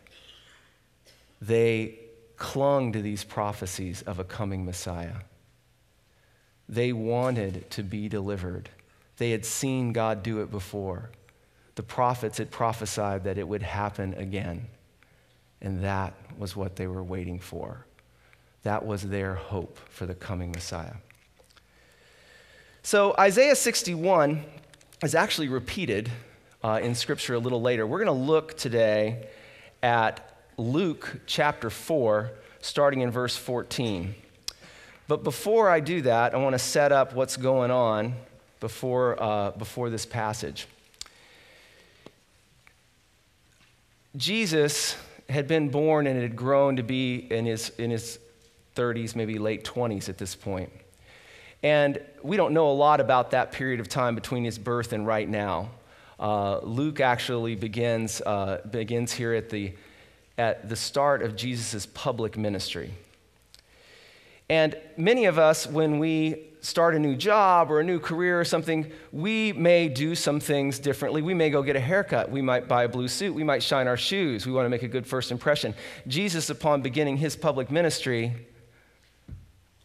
They 1.41 1.99
clung 2.37 2.93
to 2.93 3.03
these 3.03 3.25
prophecies 3.25 4.03
of 4.03 4.19
a 4.19 4.25
coming 4.25 4.65
Messiah. 4.65 5.17
They 6.69 6.93
wanted 6.93 7.71
to 7.73 7.83
be 7.83 8.09
delivered. 8.09 8.71
They 9.19 9.31
had 9.31 9.45
seen 9.45 9.93
God 9.93 10.23
do 10.23 10.41
it 10.41 10.51
before. 10.51 11.11
The 11.75 11.83
prophets 11.83 12.39
had 12.39 12.51
prophesied 12.51 13.25
that 13.25 13.39
it 13.39 13.47
would 13.47 13.63
happen 13.63 14.15
again. 14.15 14.67
And 15.61 15.83
that 15.85 16.15
was 16.39 16.57
what 16.57 16.77
they 16.77 16.87
were 16.87 17.03
waiting 17.03 17.39
for. 17.39 17.87
That 18.65 18.85
was 18.85 19.03
their 19.03 19.35
hope 19.35 19.79
for 19.91 20.07
the 20.07 20.15
coming 20.15 20.51
Messiah. 20.51 20.95
So, 22.83 23.15
Isaiah 23.19 23.57
61 23.57 24.43
is 25.03 25.15
actually 25.15 25.49
repeated 25.49 26.11
uh, 26.63 26.81
in 26.83 26.95
Scripture 26.95 27.35
a 27.35 27.39
little 27.39 27.61
later. 27.61 27.87
We're 27.87 28.03
going 28.03 28.19
to 28.19 28.25
look 28.25 28.57
today 28.57 29.29
at 29.83 30.39
Luke 30.57 31.21
chapter 31.27 31.69
4, 31.69 32.31
starting 32.61 33.03
in 33.03 33.11
verse 33.11 33.37
14. 33.37 34.15
But 35.09 35.23
before 35.25 35.69
I 35.69 35.81
do 35.81 36.01
that, 36.03 36.35
I 36.35 36.39
want 36.39 36.55
to 36.55 36.59
set 36.59 36.91
up 36.91 37.15
what's 37.15 37.37
going 37.37 37.71
on 37.71 38.15
before, 38.61 39.23
uh, 39.23 39.51
before 39.51 39.91
this 39.91 40.07
passage. 40.07 40.67
Jesus 44.17 44.97
had 45.29 45.47
been 45.47 45.69
born 45.69 46.07
and 46.07 46.21
had 46.21 46.35
grown 46.35 46.77
to 46.77 46.83
be 46.83 47.17
in 47.17 47.45
his, 47.45 47.71
in 47.79 47.91
his 47.91 48.19
30s, 48.75 49.15
maybe 49.15 49.39
late 49.39 49.65
20s 49.65 50.09
at 50.09 50.19
this 50.19 50.35
point. 50.35 50.71
And 51.63 51.99
we 52.23 52.37
don't 52.37 52.53
know 52.53 52.71
a 52.71 52.73
lot 52.73 53.01
about 53.01 53.31
that 53.31 53.53
period 53.53 53.81
of 53.81 53.89
time 53.89 54.15
between 54.15 54.45
his 54.45 54.59
birth 54.59 54.93
and 54.93 55.07
right 55.07 55.29
now. 55.29 55.71
Uh, 56.21 56.59
Luke 56.59 57.01
actually 57.01 57.55
begins, 57.57 58.21
uh, 58.21 58.61
begins 58.71 59.13
here 59.13 59.33
at 59.35 59.49
the, 59.51 59.73
at 60.37 60.69
the 60.69 60.77
start 60.77 61.23
of 61.23 61.37
Jesus' 61.37 61.87
public 61.87 62.37
ministry. 62.37 62.93
And 64.51 64.77
many 64.97 65.25
of 65.25 65.39
us, 65.39 65.67
when 65.67 65.99
we 65.99 66.49
start 66.61 66.95
a 66.95 66.99
new 66.99 67.17
job 67.17 67.71
or 67.71 67.81
a 67.81 67.85
new 67.85 67.99
career 67.99 68.39
or 68.39 68.45
something, 68.45 68.91
we 69.13 69.53
may 69.53 69.89
do 69.89 70.15
some 70.15 70.41
things 70.41 70.79
differently. 70.79 71.23
We 71.23 71.35
may 71.35 71.51
go 71.51 71.63
get 71.63 71.77
a 71.77 71.81
haircut. 71.81 72.31
We 72.31 72.43
might 72.43 72.69
buy 72.69 72.85
a 72.85 72.89
blue 72.89 73.09
suit. 73.09 73.35
We 73.35 73.45
might 73.45 73.63
shine 73.63 73.87
our 73.87 73.97
shoes. 73.97 74.47
We 74.47 74.53
want 74.53 74.67
to 74.67 74.71
make 74.71 74.83
a 74.83 74.89
good 74.89 75.07
first 75.07 75.31
impression. 75.31 75.75
Jesus, 76.07 76.51
upon 76.51 76.83
beginning 76.83 77.19
his 77.19 77.37
public 77.37 77.71
ministry, 77.71 78.35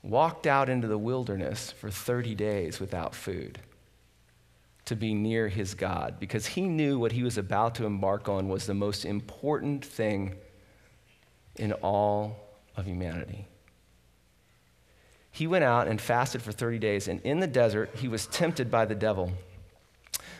walked 0.02 0.48
out 0.48 0.70
into 0.70 0.88
the 0.88 0.98
wilderness 0.98 1.72
for 1.72 1.90
30 1.90 2.36
days 2.36 2.80
without 2.80 3.14
food 3.14 3.60
to 4.86 4.96
be 4.96 5.14
near 5.14 5.48
his 5.50 5.76
God 5.76 6.20
because 6.20 6.48
he 6.48 6.62
knew 6.62 6.98
what 6.98 7.12
he 7.12 7.22
was 7.22 7.38
about 7.38 7.76
to 7.76 7.86
embark 7.86 8.28
on 8.28 8.50
was 8.50 8.66
the 8.66 8.74
most 8.74 9.06
important 9.06 9.86
thing 9.86 10.36
in 11.58 11.74
all 11.74 12.38
of 12.76 12.86
humanity. 12.86 13.46
He 15.32 15.46
went 15.46 15.64
out 15.64 15.88
and 15.88 16.02
fasted 16.02 16.42
for 16.42 16.52
30 16.52 16.80
days, 16.80 17.08
and 17.08 17.22
in 17.22 17.40
the 17.40 17.48
desert, 17.48 17.92
he 17.96 18.08
was 18.08 18.26
tempted 18.28 18.72
by 18.72 18.86
the 18.86 18.96
devil. 18.96 19.32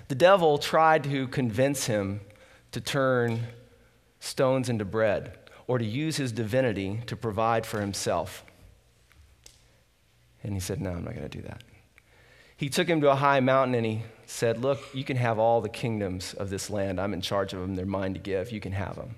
The 0.08 0.16
devil 0.16 0.58
tried 0.58 1.04
to 1.04 1.28
convince 1.28 1.86
him 1.86 2.22
to 2.72 2.82
turn 2.82 3.42
stones 4.20 4.68
into 4.68 4.84
bread 4.84 5.38
or 5.68 5.78
to 5.78 5.86
use 5.86 6.18
his 6.18 6.32
divinity 6.32 7.02
to 7.06 7.16
provide 7.16 7.66
for 7.66 7.80
himself. 7.80 8.44
And 10.44 10.54
he 10.54 10.60
said, 10.60 10.82
No, 10.82 10.92
I'm 10.92 11.04
not 11.04 11.16
going 11.16 11.30
to 11.30 11.38
do 11.38 11.44
that. 11.44 11.64
He 12.58 12.70
took 12.70 12.88
him 12.88 13.00
to 13.02 13.10
a 13.10 13.16
high 13.16 13.40
mountain 13.40 13.74
and 13.76 13.86
he 13.86 14.04
said, 14.26 14.60
Look, 14.60 14.80
you 14.94 15.04
can 15.04 15.18
have 15.18 15.40
all 15.40 15.62
the 15.62 15.70
kingdoms 15.70 16.34
of 16.34 16.50
this 16.50 16.70
land. 16.70 17.00
I'm 17.00 17.14
in 17.14 17.22
charge 17.22 17.54
of 17.54 17.62
them. 17.62 17.76
They're 17.76 17.86
mine 17.86 18.14
to 18.14 18.20
give. 18.20 18.52
You 18.52 18.60
can 18.60 18.74
have 18.74 18.96
them. 18.96 19.16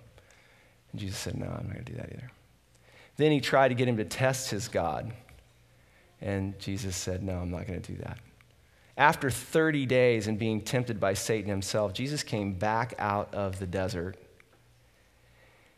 And 0.92 1.02
Jesus 1.02 1.18
said, 1.18 1.38
No, 1.38 1.48
I'm 1.48 1.68
not 1.68 1.74
going 1.74 1.86
to 1.86 1.92
do 1.92 1.98
that 1.98 2.10
either. 2.14 2.32
Then 3.18 3.32
he 3.32 3.42
tried 3.42 3.70
to 3.70 3.76
get 3.76 3.88
him 3.88 3.98
to 3.98 4.06
test 4.06 4.52
his 4.52 4.68
God. 4.68 5.12
And 6.22 6.58
Jesus 6.60 6.96
said, 6.96 7.24
No, 7.24 7.34
I'm 7.34 7.50
not 7.50 7.68
going 7.68 7.82
to 7.82 7.92
do 7.92 7.98
that. 8.00 8.20
After 8.98 9.32
30 9.32 9.86
days 9.86 10.28
and 10.28 10.38
being 10.38 10.62
tempted 10.62 11.00
by 11.00 11.14
Satan 11.16 11.50
himself, 11.50 11.94
Jesus 11.94 12.24
came 12.24 12.54
back 12.54 12.94
out 13.00 13.34
of 13.34 13.58
the 13.58 13.66
desert 13.66 14.18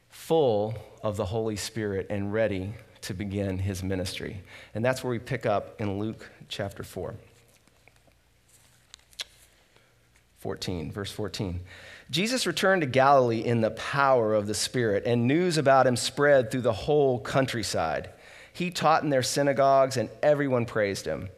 full 0.10 0.76
of 1.02 1.16
the 1.18 1.26
Holy 1.26 1.56
Spirit 1.56 2.08
and 2.10 2.34
ready 2.34 2.74
to 3.04 3.14
begin 3.14 3.60
his 3.60 3.84
ministry. 3.84 4.42
And 4.74 4.84
that's 4.84 5.04
where 5.04 5.12
we 5.12 5.20
pick 5.20 5.46
up 5.46 5.80
in 5.80 6.00
Luke 6.00 6.30
chapter 6.50 6.84
4. 6.84 7.16
14, 10.40 10.92
verse 10.92 11.12
14. 11.12 11.62
Jesus 12.10 12.46
returned 12.46 12.82
to 12.82 12.88
Galilee 12.88 13.40
in 13.40 13.62
the 13.62 13.72
power 13.72 14.34
of 14.34 14.46
the 14.46 14.54
Spirit, 14.54 15.04
and 15.06 15.26
news 15.26 15.58
about 15.58 15.88
him 15.88 15.96
spread 15.96 16.52
through 16.52 16.62
the 16.62 16.74
whole 16.74 17.20
countryside. 17.20 18.10
He 18.52 18.70
taught 18.70 19.04
in 19.04 19.10
their 19.10 19.24
synagogues, 19.24 19.96
and 19.96 20.10
everyone 20.22 20.66
praised 20.66 21.06
him. 21.06 21.30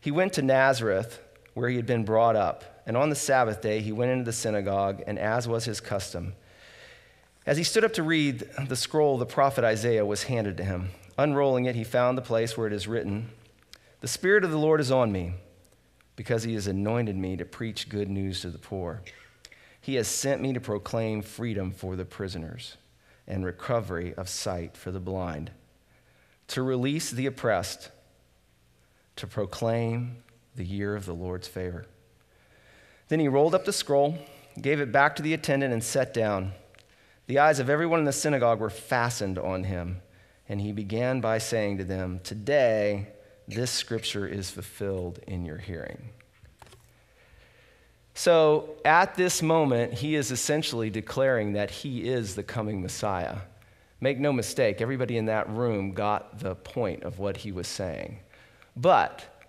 He 0.00 0.10
went 0.10 0.32
to 0.34 0.42
Nazareth, 0.42 1.20
where 1.52 1.68
he 1.68 1.76
had 1.76 1.86
been 1.86 2.04
brought 2.04 2.36
up, 2.36 2.82
and 2.86 2.96
on 2.96 3.10
the 3.10 3.16
Sabbath 3.16 3.60
day 3.60 3.80
he 3.80 3.92
went 3.92 4.12
into 4.12 4.24
the 4.24 4.32
synagogue, 4.32 5.02
and 5.06 5.18
as 5.18 5.46
was 5.46 5.66
his 5.66 5.80
custom, 5.80 6.32
as 7.46 7.56
he 7.56 7.64
stood 7.64 7.84
up 7.84 7.94
to 7.94 8.02
read, 8.02 8.48
the 8.68 8.76
scroll 8.76 9.18
the 9.18 9.26
prophet 9.26 9.64
Isaiah 9.64 10.04
was 10.04 10.24
handed 10.24 10.56
to 10.58 10.64
him. 10.64 10.90
Unrolling 11.16 11.64
it, 11.64 11.74
he 11.74 11.84
found 11.84 12.16
the 12.16 12.22
place 12.22 12.56
where 12.56 12.66
it 12.66 12.72
is 12.72 12.86
written 12.86 13.30
The 14.00 14.08
Spirit 14.08 14.44
of 14.44 14.50
the 14.50 14.58
Lord 14.58 14.80
is 14.80 14.90
on 14.90 15.10
me, 15.10 15.34
because 16.14 16.42
he 16.42 16.54
has 16.54 16.66
anointed 16.66 17.16
me 17.16 17.36
to 17.36 17.44
preach 17.44 17.88
good 17.88 18.08
news 18.08 18.42
to 18.42 18.50
the 18.50 18.58
poor. 18.58 19.02
He 19.80 19.94
has 19.94 20.08
sent 20.08 20.42
me 20.42 20.52
to 20.52 20.60
proclaim 20.60 21.22
freedom 21.22 21.70
for 21.70 21.96
the 21.96 22.04
prisoners 22.04 22.76
and 23.26 23.44
recovery 23.44 24.14
of 24.14 24.28
sight 24.28 24.76
for 24.76 24.90
the 24.90 25.00
blind, 25.00 25.50
to 26.48 26.62
release 26.62 27.10
the 27.10 27.26
oppressed, 27.26 27.90
to 29.16 29.26
proclaim 29.26 30.22
the 30.54 30.64
year 30.64 30.94
of 30.94 31.06
the 31.06 31.14
Lord's 31.14 31.48
favor. 31.48 31.86
Then 33.08 33.20
he 33.20 33.28
rolled 33.28 33.54
up 33.54 33.64
the 33.64 33.72
scroll, 33.72 34.18
gave 34.60 34.80
it 34.80 34.92
back 34.92 35.16
to 35.16 35.22
the 35.22 35.34
attendant, 35.34 35.72
and 35.72 35.82
sat 35.82 36.12
down. 36.12 36.52
The 37.28 37.40
eyes 37.40 37.58
of 37.58 37.68
everyone 37.68 37.98
in 37.98 38.06
the 38.06 38.12
synagogue 38.12 38.58
were 38.58 38.70
fastened 38.70 39.38
on 39.38 39.64
him, 39.64 40.00
and 40.48 40.62
he 40.62 40.72
began 40.72 41.20
by 41.20 41.36
saying 41.36 41.76
to 41.76 41.84
them, 41.84 42.20
Today, 42.24 43.08
this 43.46 43.70
scripture 43.70 44.26
is 44.26 44.50
fulfilled 44.50 45.20
in 45.26 45.44
your 45.44 45.58
hearing. 45.58 46.08
So, 48.14 48.76
at 48.82 49.14
this 49.14 49.42
moment, 49.42 49.92
he 49.92 50.14
is 50.14 50.30
essentially 50.30 50.88
declaring 50.88 51.52
that 51.52 51.70
he 51.70 52.08
is 52.08 52.34
the 52.34 52.42
coming 52.42 52.80
Messiah. 52.80 53.36
Make 54.00 54.18
no 54.18 54.32
mistake, 54.32 54.80
everybody 54.80 55.18
in 55.18 55.26
that 55.26 55.50
room 55.50 55.92
got 55.92 56.38
the 56.38 56.54
point 56.54 57.02
of 57.02 57.18
what 57.18 57.36
he 57.36 57.52
was 57.52 57.68
saying. 57.68 58.20
But 58.74 59.44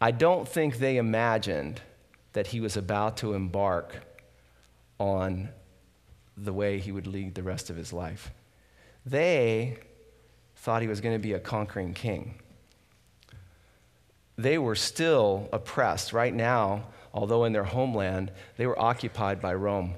I 0.00 0.10
don't 0.10 0.48
think 0.48 0.78
they 0.78 0.96
imagined 0.96 1.80
that 2.32 2.48
he 2.48 2.58
was 2.58 2.76
about 2.76 3.18
to 3.18 3.34
embark 3.34 4.04
on 4.98 5.50
the 6.36 6.52
way 6.52 6.78
he 6.78 6.92
would 6.92 7.06
lead 7.06 7.34
the 7.34 7.42
rest 7.42 7.70
of 7.70 7.76
his 7.76 7.92
life. 7.92 8.32
They 9.06 9.78
thought 10.56 10.82
he 10.82 10.88
was 10.88 11.00
going 11.00 11.14
to 11.14 11.22
be 11.22 11.32
a 11.32 11.40
conquering 11.40 11.94
king. 11.94 12.36
They 14.36 14.58
were 14.58 14.74
still 14.74 15.48
oppressed. 15.52 16.12
Right 16.12 16.34
now, 16.34 16.88
although 17.12 17.44
in 17.44 17.52
their 17.52 17.64
homeland, 17.64 18.32
they 18.56 18.66
were 18.66 18.78
occupied 18.80 19.40
by 19.40 19.54
Rome 19.54 19.94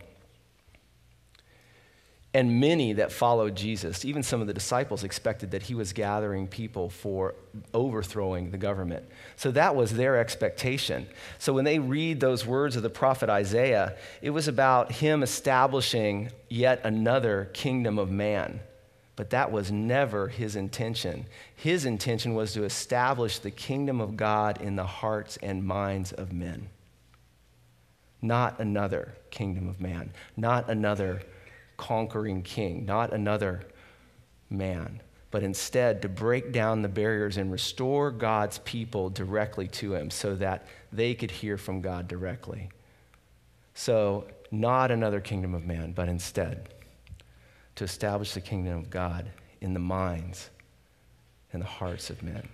and 2.37 2.61
many 2.61 2.93
that 2.93 3.11
followed 3.11 3.57
Jesus, 3.57 4.05
even 4.05 4.23
some 4.23 4.43
of 4.43 4.47
the 4.47 4.53
disciples, 4.53 5.05
expected 5.05 5.53
that 5.53 5.63
he 5.63 5.75
was 5.75 5.95
gathering 5.95 6.47
people 6.47 6.91
for 6.91 7.35
overthrowing 7.73 8.51
the 8.51 8.59
government. 8.59 9.07
So 9.37 9.51
that 9.53 9.75
was 9.75 9.95
their 9.95 10.19
expectation. 10.19 11.07
So 11.39 11.55
when 11.55 11.65
they 11.65 11.79
read 11.79 12.21
those 12.21 12.45
words 12.45 12.77
of 12.77 12.83
the 12.83 12.91
prophet 12.91 13.31
Isaiah, 13.31 13.97
it 14.21 14.29
was 14.29 14.49
about 14.49 14.93
him 14.93 15.23
establishing 15.23 16.31
yet 16.51 16.83
another 16.85 17.49
kingdom 17.55 17.99
of 17.99 18.11
man. 18.11 18.61
But 19.17 19.31
that 19.31 19.51
was 19.51 19.73
never 19.73 20.29
his 20.29 20.57
intention. 20.57 21.25
His 21.55 21.87
intention 21.87 22.35
was 22.35 22.53
to 22.53 22.65
establish 22.65 23.39
the 23.39 23.51
kingdom 23.51 23.99
of 23.99 24.15
God 24.15 24.61
in 24.61 24.77
the 24.77 24.85
hearts 24.85 25.39
and 25.39 25.65
minds 25.65 26.13
of 26.13 26.35
men. 26.35 26.69
Not 28.21 28.61
another 28.61 29.15
kingdom 29.31 29.71
of 29.71 29.81
man, 29.81 30.11
not 30.37 30.69
another 30.69 31.23
conquering 31.77 32.43
king, 32.43 32.85
not 32.85 33.13
another 33.13 33.63
man, 34.51 35.01
but 35.31 35.43
instead 35.43 36.03
to 36.03 36.09
break 36.09 36.53
down 36.53 36.83
the 36.83 36.89
barriers 36.89 37.37
and 37.37 37.53
restore 37.53 38.11
God's 38.11 38.59
people 38.59 39.11
directly 39.11 39.69
to 39.69 39.95
him 39.95 40.11
so 40.11 40.35
that 40.37 40.67
they 40.93 41.15
could 41.15 41.31
hear 41.31 41.59
from 41.59 41.81
God 41.81 42.09
directly. 42.09 42.71
So, 43.75 44.27
not 44.51 44.91
another 44.91 45.21
kingdom 45.21 45.55
of 45.55 45.67
man, 45.67 45.93
but 45.93 46.09
instead 46.09 46.69
to 47.75 47.85
establish 47.85 48.33
the 48.33 48.41
kingdom 48.41 48.79
of 48.79 48.91
God 48.91 49.31
in 49.61 49.75
the 49.75 49.81
minds 49.81 50.51
and 51.53 51.61
the 51.61 51.67
hearts 51.67 52.09
of 52.11 52.23
men. 52.23 52.49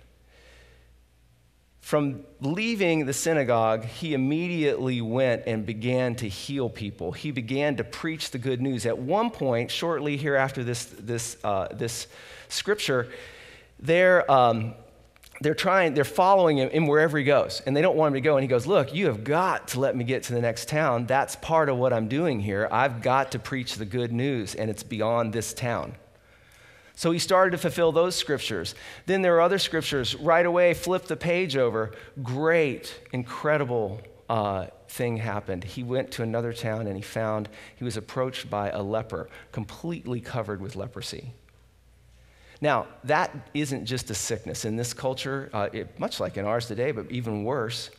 From 1.93 2.25
leaving 2.41 3.05
the 3.05 3.13
synagogue, 3.13 3.85
he 3.85 4.15
immediately 4.15 4.99
went 4.99 5.43
and 5.45 5.63
began 5.63 6.15
to 6.15 6.27
heal 6.27 6.67
people. 6.67 7.11
He 7.11 7.29
began 7.29 7.75
to 7.75 7.83
preach 7.83 8.31
the 8.31 8.39
good 8.39 8.63
news. 8.63 8.87
At 8.87 8.97
one 8.97 9.29
point, 9.29 9.69
shortly 9.69 10.17
here 10.17 10.35
after 10.35 10.63
this, 10.63 10.85
this, 10.85 11.37
uh, 11.43 11.67
this 11.71 12.07
scripture, 12.49 13.09
they're, 13.79 14.31
um, 14.31 14.73
they're 15.39 15.53
trying, 15.53 15.93
they're 15.93 16.03
following 16.03 16.57
him 16.57 16.69
in 16.69 16.87
wherever 16.87 17.15
he 17.15 17.23
goes, 17.23 17.61
and 17.63 17.77
they 17.77 17.81
don't 17.83 17.95
want 17.95 18.07
him 18.07 18.15
to 18.15 18.21
go. 18.21 18.37
And 18.37 18.43
he 18.43 18.47
goes, 18.47 18.65
Look, 18.65 18.95
you 18.95 19.05
have 19.05 19.23
got 19.23 19.67
to 19.67 19.79
let 19.79 19.95
me 19.95 20.03
get 20.03 20.23
to 20.23 20.33
the 20.33 20.41
next 20.41 20.67
town. 20.67 21.05
That's 21.05 21.35
part 21.35 21.69
of 21.69 21.77
what 21.77 21.93
I'm 21.93 22.07
doing 22.07 22.39
here. 22.39 22.67
I've 22.71 23.03
got 23.03 23.33
to 23.33 23.37
preach 23.37 23.75
the 23.75 23.85
good 23.85 24.11
news, 24.11 24.55
and 24.55 24.71
it's 24.71 24.81
beyond 24.81 25.31
this 25.31 25.53
town. 25.53 25.93
So 26.95 27.11
he 27.11 27.19
started 27.19 27.51
to 27.51 27.57
fulfill 27.57 27.91
those 27.91 28.15
scriptures. 28.15 28.75
Then 29.05 29.21
there 29.21 29.35
are 29.35 29.41
other 29.41 29.59
scriptures. 29.59 30.15
Right 30.15 30.45
away, 30.45 30.73
flip 30.73 31.05
the 31.05 31.15
page 31.15 31.57
over. 31.57 31.91
Great, 32.21 32.99
incredible 33.11 34.01
uh, 34.29 34.67
thing 34.87 35.17
happened. 35.17 35.63
He 35.63 35.83
went 35.83 36.11
to 36.11 36.23
another 36.23 36.53
town 36.53 36.87
and 36.87 36.95
he 36.95 37.01
found 37.01 37.49
he 37.75 37.83
was 37.83 37.97
approached 37.97 38.49
by 38.49 38.69
a 38.69 38.81
leper, 38.81 39.27
completely 39.51 40.21
covered 40.21 40.61
with 40.61 40.75
leprosy. 40.75 41.33
Now, 42.61 42.87
that 43.03 43.49
isn't 43.53 43.85
just 43.85 44.09
a 44.09 44.13
sickness. 44.13 44.63
In 44.63 44.77
this 44.77 44.93
culture, 44.93 45.49
uh, 45.51 45.69
it, 45.73 45.99
much 45.99 46.19
like 46.19 46.37
in 46.37 46.45
ours 46.45 46.67
today, 46.67 46.91
but 46.91 47.11
even 47.11 47.43
worse, 47.43 47.89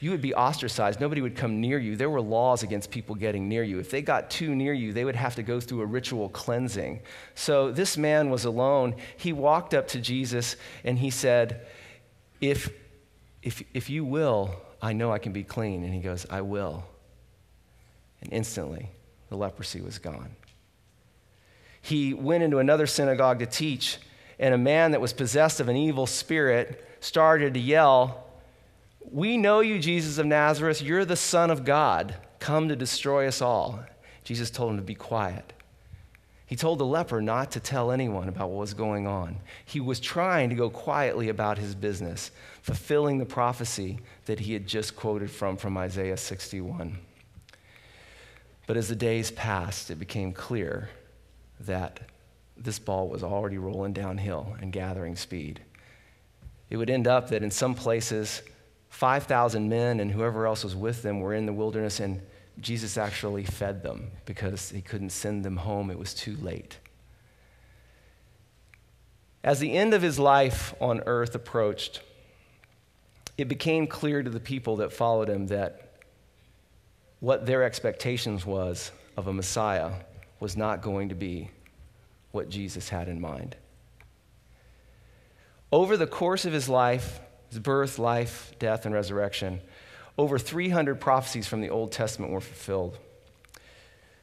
you 0.00 0.10
would 0.10 0.20
be 0.20 0.34
ostracized. 0.34 1.00
Nobody 1.00 1.20
would 1.20 1.36
come 1.36 1.60
near 1.60 1.78
you. 1.78 1.96
There 1.96 2.10
were 2.10 2.20
laws 2.20 2.62
against 2.62 2.90
people 2.90 3.14
getting 3.14 3.48
near 3.48 3.62
you. 3.62 3.78
If 3.78 3.90
they 3.90 4.02
got 4.02 4.28
too 4.30 4.54
near 4.54 4.72
you, 4.72 4.92
they 4.92 5.04
would 5.04 5.16
have 5.16 5.36
to 5.36 5.42
go 5.42 5.60
through 5.60 5.82
a 5.82 5.86
ritual 5.86 6.28
cleansing. 6.28 7.00
So 7.34 7.70
this 7.70 7.96
man 7.96 8.30
was 8.30 8.44
alone. 8.44 8.96
He 9.16 9.32
walked 9.32 9.72
up 9.72 9.88
to 9.88 10.00
Jesus 10.00 10.56
and 10.84 10.98
he 10.98 11.10
said, 11.10 11.66
If, 12.40 12.70
if, 13.42 13.62
if 13.72 13.88
you 13.88 14.04
will, 14.04 14.54
I 14.82 14.92
know 14.92 15.12
I 15.12 15.18
can 15.18 15.32
be 15.32 15.44
clean. 15.44 15.84
And 15.84 15.94
he 15.94 16.00
goes, 16.00 16.26
I 16.28 16.42
will. 16.42 16.84
And 18.20 18.32
instantly, 18.32 18.90
the 19.28 19.36
leprosy 19.36 19.80
was 19.80 19.98
gone. 19.98 20.36
He 21.80 22.14
went 22.14 22.42
into 22.42 22.58
another 22.58 22.86
synagogue 22.86 23.40
to 23.40 23.46
teach, 23.46 23.98
and 24.38 24.54
a 24.54 24.58
man 24.58 24.92
that 24.92 25.02
was 25.02 25.12
possessed 25.12 25.60
of 25.60 25.68
an 25.68 25.76
evil 25.76 26.06
spirit 26.06 26.82
started 27.00 27.54
to 27.54 27.60
yell, 27.60 28.23
we 29.10 29.36
know 29.36 29.60
you, 29.60 29.78
Jesus 29.78 30.18
of 30.18 30.26
Nazareth. 30.26 30.82
You're 30.82 31.04
the 31.04 31.16
Son 31.16 31.50
of 31.50 31.64
God, 31.64 32.14
come 32.38 32.68
to 32.68 32.76
destroy 32.76 33.26
us 33.26 33.40
all. 33.40 33.80
Jesus 34.24 34.50
told 34.50 34.72
him 34.72 34.76
to 34.78 34.82
be 34.82 34.94
quiet. 34.94 35.52
He 36.46 36.56
told 36.56 36.78
the 36.78 36.86
leper 36.86 37.22
not 37.22 37.52
to 37.52 37.60
tell 37.60 37.90
anyone 37.90 38.28
about 38.28 38.50
what 38.50 38.60
was 38.60 38.74
going 38.74 39.06
on. 39.06 39.36
He 39.64 39.80
was 39.80 39.98
trying 39.98 40.50
to 40.50 40.54
go 40.54 40.68
quietly 40.68 41.28
about 41.28 41.58
his 41.58 41.74
business, 41.74 42.30
fulfilling 42.62 43.18
the 43.18 43.24
prophecy 43.24 43.98
that 44.26 44.40
he 44.40 44.52
had 44.52 44.66
just 44.66 44.94
quoted 44.94 45.30
from 45.30 45.56
from 45.56 45.76
Isaiah 45.76 46.16
61. 46.16 46.98
But 48.66 48.76
as 48.76 48.88
the 48.88 48.96
days 48.96 49.30
passed, 49.30 49.90
it 49.90 49.98
became 49.98 50.32
clear 50.32 50.90
that 51.60 52.00
this 52.56 52.78
ball 52.78 53.08
was 53.08 53.22
already 53.22 53.58
rolling 53.58 53.92
downhill 53.92 54.56
and 54.60 54.72
gathering 54.72 55.16
speed. 55.16 55.60
It 56.70 56.76
would 56.76 56.90
end 56.90 57.06
up 57.06 57.28
that 57.30 57.42
in 57.42 57.50
some 57.50 57.74
places, 57.74 58.42
5,000 58.94 59.68
men 59.68 59.98
and 59.98 60.12
whoever 60.12 60.46
else 60.46 60.62
was 60.62 60.76
with 60.76 61.02
them 61.02 61.18
were 61.18 61.34
in 61.34 61.46
the 61.46 61.52
wilderness, 61.52 61.98
and 61.98 62.20
Jesus 62.60 62.96
actually 62.96 63.42
fed 63.44 63.82
them 63.82 64.12
because 64.24 64.70
he 64.70 64.80
couldn't 64.80 65.10
send 65.10 65.44
them 65.44 65.56
home. 65.56 65.90
It 65.90 65.98
was 65.98 66.14
too 66.14 66.36
late. 66.36 66.78
As 69.42 69.58
the 69.58 69.72
end 69.72 69.94
of 69.94 70.02
his 70.02 70.20
life 70.20 70.76
on 70.80 71.02
earth 71.06 71.34
approached, 71.34 72.02
it 73.36 73.48
became 73.48 73.88
clear 73.88 74.22
to 74.22 74.30
the 74.30 74.38
people 74.38 74.76
that 74.76 74.92
followed 74.92 75.28
him 75.28 75.48
that 75.48 76.04
what 77.18 77.46
their 77.46 77.64
expectations 77.64 78.46
was 78.46 78.92
of 79.16 79.26
a 79.26 79.32
Messiah 79.32 79.90
was 80.38 80.56
not 80.56 80.82
going 80.82 81.08
to 81.08 81.16
be 81.16 81.50
what 82.30 82.48
Jesus 82.48 82.90
had 82.90 83.08
in 83.08 83.20
mind. 83.20 83.56
Over 85.72 85.96
the 85.96 86.06
course 86.06 86.44
of 86.44 86.52
his 86.52 86.68
life, 86.68 87.18
his 87.54 87.60
birth, 87.60 88.00
life, 88.00 88.52
death, 88.58 88.84
and 88.84 88.92
resurrection, 88.92 89.60
over 90.18 90.40
300 90.40 91.00
prophecies 91.00 91.46
from 91.46 91.60
the 91.60 91.70
Old 91.70 91.92
Testament 91.92 92.32
were 92.32 92.40
fulfilled. 92.40 92.98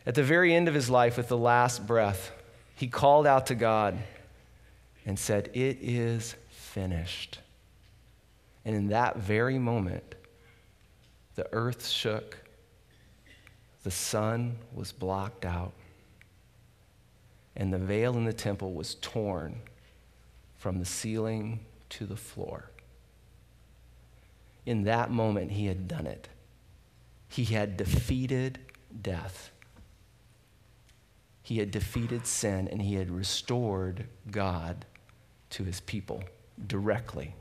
At 0.05 0.15
the 0.15 0.23
very 0.23 0.53
end 0.53 0.67
of 0.67 0.73
his 0.73 0.89
life, 0.89 1.15
with 1.15 1.29
the 1.29 1.37
last 1.37 1.87
breath, 1.87 2.33
he 2.75 2.87
called 2.87 3.25
out 3.25 3.47
to 3.47 3.55
God 3.55 3.97
and 5.05 5.17
said, 5.17 5.49
It 5.53 5.77
is 5.81 6.35
finished. 6.49 7.39
And 8.65 8.75
in 8.75 8.87
that 8.89 9.15
very 9.15 9.57
moment, 9.57 10.15
the 11.35 11.47
earth 11.53 11.87
shook, 11.87 12.37
the 13.83 13.91
sun 13.91 14.57
was 14.73 14.91
blocked 14.91 15.45
out, 15.45 15.71
and 17.55 17.71
the 17.71 17.77
veil 17.77 18.17
in 18.17 18.25
the 18.25 18.33
temple 18.33 18.73
was 18.73 18.95
torn 18.95 19.61
from 20.57 20.79
the 20.79 20.85
ceiling 20.85 21.61
to 21.91 22.05
the 22.05 22.17
floor. 22.17 22.71
In 24.65 24.83
that 24.83 25.11
moment, 25.11 25.51
he 25.51 25.65
had 25.65 25.87
done 25.87 26.05
it. 26.05 26.29
He 27.27 27.45
had 27.45 27.77
defeated 27.77 28.59
death. 29.01 29.51
He 31.41 31.57
had 31.57 31.71
defeated 31.71 32.27
sin 32.27 32.67
and 32.67 32.81
he 32.81 32.95
had 32.95 33.09
restored 33.09 34.05
God 34.29 34.85
to 35.51 35.63
his 35.63 35.79
people 35.81 36.23
directly. 36.67 37.35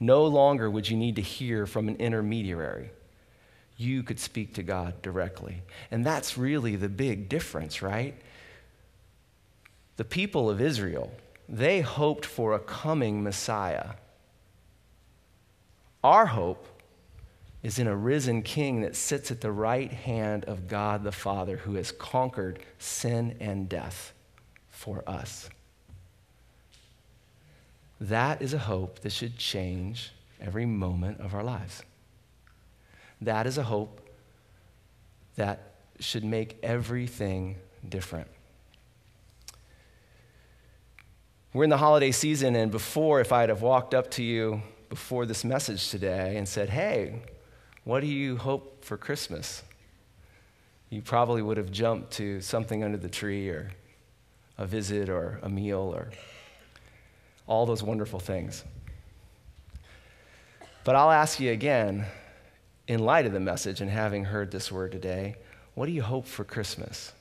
No 0.00 0.24
longer 0.24 0.70
would 0.70 0.88
you 0.88 0.96
need 0.96 1.16
to 1.16 1.22
hear 1.22 1.66
from 1.66 1.88
an 1.88 1.96
intermediary. 1.96 2.90
You 3.76 4.02
could 4.02 4.18
speak 4.18 4.54
to 4.54 4.62
God 4.62 5.02
directly. 5.02 5.62
And 5.90 6.04
that's 6.04 6.38
really 6.38 6.76
the 6.76 6.88
big 6.88 7.28
difference, 7.28 7.82
right? 7.82 8.14
The 9.96 10.04
people 10.04 10.48
of 10.48 10.60
Israel, 10.60 11.12
they 11.48 11.80
hoped 11.80 12.24
for 12.24 12.52
a 12.52 12.58
coming 12.58 13.22
Messiah 13.22 13.90
our 16.06 16.26
hope 16.26 16.64
is 17.64 17.80
in 17.80 17.88
a 17.88 17.96
risen 17.96 18.40
king 18.40 18.82
that 18.82 18.94
sits 18.94 19.32
at 19.32 19.40
the 19.40 19.50
right 19.50 19.90
hand 19.90 20.44
of 20.44 20.68
God 20.68 21.02
the 21.02 21.10
Father 21.10 21.56
who 21.56 21.74
has 21.74 21.90
conquered 21.90 22.60
sin 22.78 23.34
and 23.40 23.68
death 23.68 24.12
for 24.70 25.02
us. 25.04 25.50
That 28.00 28.40
is 28.40 28.54
a 28.54 28.58
hope 28.58 29.00
that 29.00 29.10
should 29.10 29.36
change 29.36 30.12
every 30.40 30.64
moment 30.64 31.18
of 31.18 31.34
our 31.34 31.42
lives. 31.42 31.82
That 33.20 33.48
is 33.48 33.58
a 33.58 33.64
hope 33.64 34.00
that 35.34 35.72
should 35.98 36.22
make 36.22 36.56
everything 36.62 37.56
different. 37.88 38.28
We're 41.52 41.64
in 41.64 41.70
the 41.70 41.78
holiday 41.78 42.12
season, 42.12 42.54
and 42.54 42.70
before, 42.70 43.20
if 43.20 43.32
I'd 43.32 43.48
have 43.48 43.62
walked 43.62 43.92
up 43.92 44.12
to 44.12 44.22
you 44.22 44.62
before 44.88 45.26
this 45.26 45.44
message 45.44 45.90
today 45.90 46.36
and 46.36 46.48
said, 46.48 46.70
Hey, 46.70 47.22
what 47.84 48.00
do 48.00 48.06
you 48.06 48.36
hope 48.36 48.84
for 48.84 48.96
Christmas? 48.96 49.62
You 50.90 51.02
probably 51.02 51.42
would 51.42 51.56
have 51.56 51.70
jumped 51.70 52.12
to 52.12 52.40
something 52.40 52.84
under 52.84 52.96
the 52.96 53.08
tree 53.08 53.48
or 53.48 53.70
a 54.58 54.66
visit 54.66 55.08
or 55.08 55.40
a 55.42 55.48
meal 55.48 55.92
or 55.94 56.10
all 57.46 57.66
those 57.66 57.82
wonderful 57.82 58.20
things. 58.20 58.64
But 60.84 60.94
I'll 60.94 61.10
ask 61.10 61.40
you 61.40 61.50
again, 61.50 62.06
in 62.86 63.00
light 63.00 63.26
of 63.26 63.32
the 63.32 63.40
message 63.40 63.80
and 63.80 63.90
having 63.90 64.24
heard 64.24 64.50
this 64.50 64.70
word 64.70 64.92
today, 64.92 65.36
what 65.74 65.86
do 65.86 65.92
you 65.92 66.02
hope 66.02 66.26
for 66.26 66.44
Christmas? 66.44 67.12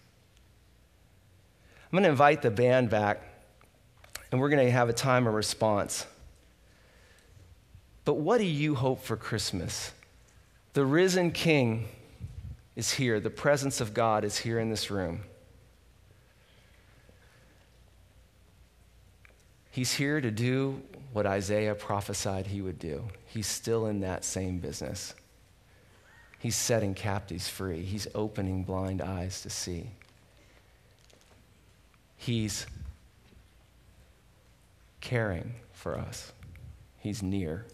I'm 1.86 1.92
going 1.92 2.04
to 2.04 2.10
invite 2.10 2.42
the 2.42 2.52
band 2.52 2.90
back, 2.90 3.22
and 4.32 4.40
we're 4.40 4.50
going 4.50 4.66
to 4.66 4.72
have 4.72 4.90
a 4.90 4.94
time 4.94 5.28
of 5.28 5.34
response. 5.34 6.06
But 8.06 8.16
what 8.16 8.38
do 8.38 8.46
you 8.46 8.76
hope 8.76 9.04
for 9.04 9.18
Christmas? 9.18 9.92
The 10.74 10.86
risen 10.86 11.32
King 11.32 11.88
is 12.76 12.94
here, 12.94 13.20
the 13.20 13.32
presence 13.32 13.82
of 13.82 13.94
God 13.94 14.24
is 14.24 14.38
here 14.38 14.60
in 14.60 14.70
this 14.70 14.92
room. 14.92 15.22
He's 19.72 19.94
here 19.94 20.22
to 20.22 20.32
do 20.32 20.82
what 21.12 21.26
Isaiah 21.26 21.76
prophesied 21.76 22.48
he 22.48 22.62
would 22.62 22.80
do. 22.80 23.06
He's 23.26 23.48
still 23.48 23.88
in 23.88 24.02
that 24.02 24.24
same 24.24 24.60
business. 24.60 25.14
He's 26.40 26.56
setting 26.56 26.94
captives 26.94 27.50
free, 27.50 27.82
he's 27.82 28.08
opening 28.14 28.64
blind 28.64 29.02
eyes 29.02 29.42
to 29.42 29.50
see. 29.50 29.90
He's 32.18 32.68
caring 35.02 35.56
for 35.74 35.98
us, 35.98 36.32
he's 37.00 37.24
near. 37.24 37.66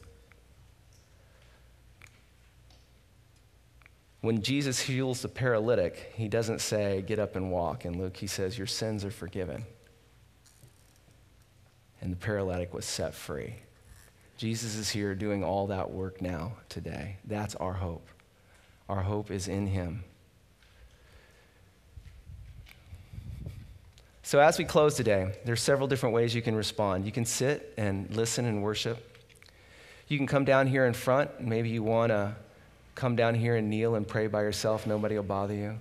When 4.22 4.44
Jesus 4.44 4.80
heals 4.80 5.24
the 5.24 5.28
paralytic, 5.28 6.14
he 6.16 6.28
doesn't 6.28 6.62
say, 6.62 7.02
Get 7.02 7.18
up 7.18 7.36
and 7.36 7.52
walk. 7.52 7.86
In 7.86 7.98
Luke, 7.98 8.18
he 8.18 8.28
says, 8.28 8.58
Your 8.58 8.68
sins 8.68 9.04
are 9.04 9.12
forgiven. 9.12 9.66
And 12.02 12.12
the 12.12 12.18
paralytic 12.18 12.74
was 12.74 12.86
set 12.86 13.14
free. 13.14 13.56
Jesus 14.38 14.76
is 14.76 14.90
here 14.90 15.14
doing 15.14 15.44
all 15.44 15.68
that 15.68 15.92
work 15.92 16.22
now, 16.22 16.54
today. 16.70 17.18
That's 17.26 17.56
our 17.56 17.74
hope. 17.74 18.08
Our 18.90 19.02
hope 19.02 19.32
is 19.32 19.48
in 19.48 19.68
him. 19.68 20.04
So, 24.24 24.40
as 24.40 24.58
we 24.58 24.66
close 24.66 24.96
today, 24.96 25.34
there's 25.46 25.62
several 25.62 25.88
different 25.88 26.16
ways 26.16 26.34
you 26.34 26.42
can 26.42 26.56
respond. 26.56 27.06
You 27.06 27.12
can 27.12 27.26
sit 27.26 27.74
and 27.78 28.10
listen 28.16 28.46
and 28.46 28.64
worship. 28.64 29.20
You 30.08 30.18
can 30.18 30.28
come 30.28 30.46
down 30.46 30.68
here 30.68 30.86
in 30.86 30.94
front. 30.94 31.42
Maybe 31.42 31.70
you 31.70 31.84
want 31.84 32.12
to 32.12 32.36
come 33.02 33.16
down 33.16 33.34
here 33.34 33.56
and 33.56 33.68
kneel 33.68 33.96
and 33.96 34.08
pray 34.08 34.28
by 34.28 34.44
yourself. 34.44 34.86
Nobody 34.86 35.16
will 35.16 35.24
bother 35.24 35.56
you. 35.56 35.80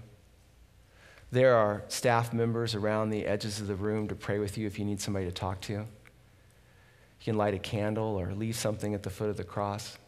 There 1.30 1.54
are 1.54 1.82
staff 1.88 2.32
members 2.32 2.74
around 2.74 3.10
the 3.10 3.26
edges 3.26 3.60
of 3.60 3.66
the 3.66 3.74
room 3.74 4.08
to 4.08 4.14
pray 4.14 4.38
with 4.38 4.56
you 4.56 4.66
if 4.66 4.78
you 4.78 4.86
need 4.86 5.02
somebody 5.02 5.26
to 5.26 5.30
talk 5.30 5.60
to. 5.62 5.72
You 5.74 5.84
can 7.22 7.36
light 7.36 7.52
a 7.52 7.58
candle 7.58 8.18
or 8.18 8.32
leave 8.32 8.56
something 8.56 8.94
at 8.94 9.02
the 9.02 9.10
foot 9.10 9.28
of 9.28 9.36
the 9.36 9.44
cross. 9.44 9.98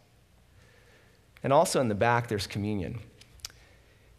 And 1.43 1.53
also 1.53 1.83
in 1.83 1.89
the 1.89 1.95
back, 1.95 2.29
there's 2.29 2.47
communion. 2.47 2.99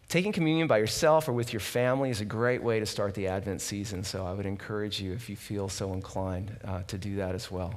Taking 0.07 0.31
communion 0.31 0.67
by 0.67 0.77
yourself 0.77 1.27
or 1.27 1.33
with 1.33 1.51
your 1.51 1.61
family 1.61 2.11
is 2.11 2.21
a 2.21 2.25
great 2.25 2.61
way 2.61 2.79
to 2.79 2.85
start 2.85 3.15
the 3.15 3.25
Advent 3.25 3.61
season, 3.61 4.03
so 4.03 4.23
I 4.23 4.33
would 4.33 4.45
encourage 4.45 5.01
you, 5.01 5.13
if 5.13 5.31
you 5.31 5.35
feel 5.35 5.67
so 5.67 5.93
inclined, 5.93 6.55
uh, 6.63 6.83
to 6.83 6.99
do 6.99 7.15
that 7.15 7.33
as 7.33 7.49
well. 7.49 7.73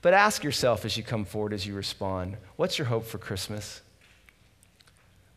But 0.00 0.14
ask 0.14 0.44
yourself 0.44 0.84
as 0.84 0.96
you 0.96 1.02
come 1.02 1.24
forward, 1.24 1.52
as 1.52 1.66
you 1.66 1.74
respond, 1.74 2.36
what's 2.54 2.78
your 2.78 2.86
hope 2.86 3.04
for 3.04 3.18
Christmas? 3.18 3.80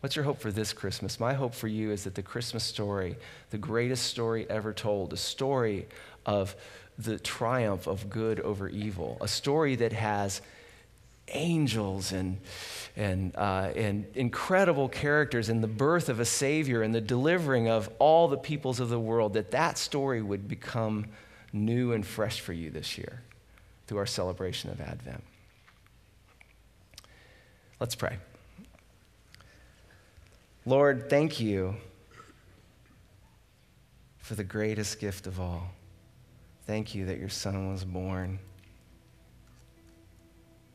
What's 0.01 0.15
your 0.15 0.25
hope 0.25 0.39
for 0.39 0.51
this 0.51 0.73
Christmas? 0.73 1.19
My 1.19 1.35
hope 1.35 1.53
for 1.53 1.67
you 1.67 1.91
is 1.91 2.03
that 2.05 2.15
the 2.15 2.23
Christmas 2.23 2.63
story, 2.63 3.17
the 3.51 3.59
greatest 3.59 4.07
story 4.07 4.49
ever 4.49 4.73
told, 4.73 5.13
a 5.13 5.17
story 5.17 5.87
of 6.25 6.55
the 6.97 7.19
triumph 7.19 7.87
of 7.87 8.09
good 8.09 8.39
over 8.39 8.67
evil, 8.67 9.17
a 9.21 9.27
story 9.27 9.75
that 9.75 9.93
has 9.93 10.41
angels 11.27 12.11
and, 12.11 12.39
and, 12.97 13.35
uh, 13.35 13.71
and 13.75 14.07
incredible 14.15 14.89
characters 14.89 15.49
and 15.49 15.63
the 15.63 15.67
birth 15.67 16.09
of 16.09 16.19
a 16.19 16.25
Savior 16.25 16.81
and 16.81 16.95
the 16.95 17.01
delivering 17.01 17.69
of 17.69 17.87
all 17.99 18.27
the 18.27 18.37
peoples 18.37 18.79
of 18.79 18.89
the 18.89 18.99
world, 18.99 19.33
that 19.33 19.51
that 19.51 19.77
story 19.77 20.21
would 20.21 20.47
become 20.47 21.05
new 21.53 21.93
and 21.93 22.05
fresh 22.05 22.39
for 22.39 22.53
you 22.53 22.71
this 22.71 22.97
year 22.97 23.21
through 23.85 23.99
our 23.99 24.07
celebration 24.07 24.71
of 24.71 24.81
Advent. 24.81 25.23
Let's 27.79 27.95
pray. 27.95 28.17
Lord, 30.65 31.09
thank 31.09 31.39
you 31.39 31.75
for 34.19 34.35
the 34.35 34.43
greatest 34.43 34.99
gift 34.99 35.25
of 35.25 35.39
all. 35.39 35.71
Thank 36.67 36.93
you 36.93 37.07
that 37.07 37.17
your 37.17 37.29
Son 37.29 37.71
was 37.71 37.83
born, 37.83 38.37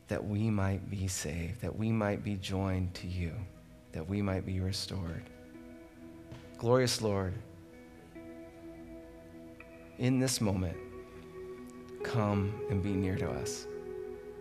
that 0.09 0.25
we 0.25 0.49
might 0.49 0.89
be 0.89 1.07
saved, 1.07 1.61
that 1.61 1.73
we 1.73 1.89
might 1.89 2.21
be 2.21 2.35
joined 2.35 2.93
to 2.95 3.07
you, 3.07 3.31
that 3.93 4.05
we 4.05 4.21
might 4.21 4.45
be 4.45 4.59
restored. 4.59 5.23
Glorious 6.57 7.01
Lord, 7.01 7.33
in 9.99 10.19
this 10.19 10.41
moment, 10.41 10.75
come 12.03 12.53
and 12.69 12.83
be 12.83 12.91
near 12.91 13.15
to 13.15 13.29
us. 13.29 13.67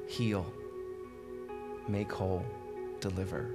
Heal, 0.08 0.44
make 1.86 2.10
whole, 2.10 2.44
deliver. 2.98 3.54